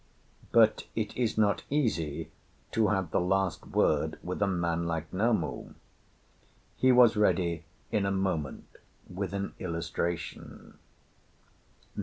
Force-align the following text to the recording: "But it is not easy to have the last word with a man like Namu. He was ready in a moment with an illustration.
"But 0.51 0.87
it 0.95 1.15
is 1.15 1.37
not 1.37 1.63
easy 1.69 2.31
to 2.71 2.87
have 2.87 3.11
the 3.11 3.19
last 3.21 3.67
word 3.67 4.17
with 4.23 4.41
a 4.41 4.47
man 4.47 4.87
like 4.87 5.13
Namu. 5.13 5.75
He 6.75 6.91
was 6.91 7.15
ready 7.15 7.65
in 7.91 8.07
a 8.07 8.11
moment 8.11 8.65
with 9.07 9.31
an 9.33 9.53
illustration. 9.59 10.79